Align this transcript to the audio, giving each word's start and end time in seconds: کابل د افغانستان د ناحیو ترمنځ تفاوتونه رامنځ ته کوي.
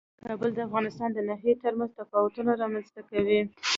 کابل 0.25 0.49
د 0.53 0.59
افغانستان 0.67 1.09
د 1.13 1.19
ناحیو 1.29 1.61
ترمنځ 1.63 1.91
تفاوتونه 1.99 2.51
رامنځ 2.61 2.87
ته 2.95 3.01
کوي. 3.09 3.39